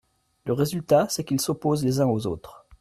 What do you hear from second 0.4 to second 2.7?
Le résultat, c’est qu’ils s’opposent les uns aux autres.